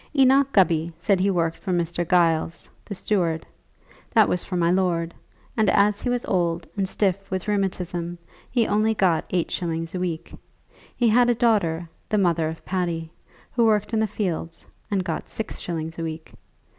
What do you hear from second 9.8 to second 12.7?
a week. He had a daughter, the mother of